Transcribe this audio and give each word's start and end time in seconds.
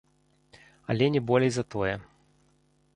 Але 0.93 1.11
не 1.17 1.21
болей 1.29 1.51
за 1.59 1.63
тое. 1.77 1.95